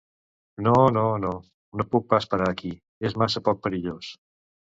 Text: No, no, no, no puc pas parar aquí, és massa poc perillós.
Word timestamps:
No, 0.67 0.71
no, 0.95 1.03
no, 1.25 1.33
no 1.81 1.85
puc 1.91 2.07
pas 2.15 2.27
parar 2.33 2.49
aquí, 2.55 2.73
és 3.11 3.17
massa 3.25 3.45
poc 3.51 3.63
perillós. 3.69 4.11